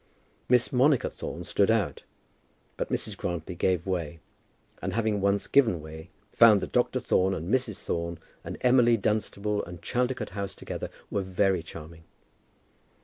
Miss 0.49 0.73
Monica 0.73 1.11
Thorne 1.11 1.43
stood 1.43 1.69
out, 1.69 2.05
but 2.75 2.89
Mrs. 2.89 3.15
Grantly 3.15 3.53
gave 3.53 3.85
way, 3.85 4.19
and 4.81 4.93
having 4.93 5.21
once 5.21 5.45
given 5.45 5.79
way 5.79 6.09
found 6.31 6.59
that 6.61 6.71
Dr. 6.71 6.99
Thorne, 6.99 7.35
and 7.35 7.53
Mrs. 7.53 7.83
Thorne, 7.83 8.17
and 8.43 8.57
Emily 8.61 8.97
Dunstable, 8.97 9.63
and 9.63 9.79
Chaldicote 9.83 10.31
House 10.31 10.55
together, 10.55 10.89
were 11.11 11.21
very 11.21 11.61
charming. 11.61 12.05